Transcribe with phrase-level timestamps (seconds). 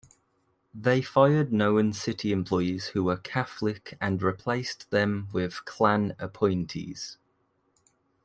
[0.73, 7.17] They fired known city employees who were Catholic and replaced them with Klan appointees.